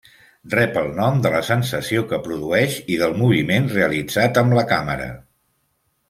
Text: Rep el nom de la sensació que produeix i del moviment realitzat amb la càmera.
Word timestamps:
Rep 0.51 0.77
el 0.81 0.87
nom 0.99 1.17
de 1.25 1.31
la 1.33 1.41
sensació 1.49 2.01
que 2.13 2.19
produeix 2.27 2.77
i 2.95 2.97
del 3.01 3.13
moviment 3.21 3.67
realitzat 3.77 4.41
amb 4.43 4.57
la 4.61 4.65
càmera. 4.73 5.11